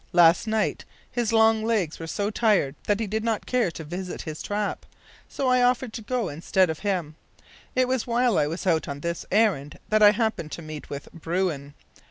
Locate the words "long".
1.31-1.63